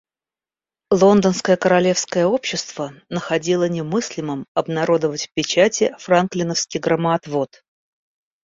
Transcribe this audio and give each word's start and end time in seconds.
Лондонское 0.89 1.57
Королевское 1.57 2.25
общество 2.25 2.91
находило 3.09 3.65
немыслимым 3.69 4.47
обнародовать 4.55 5.27
в 5.27 5.33
печати 5.35 5.95
Франклиновский 5.99 6.79
громоотвод. 6.79 7.61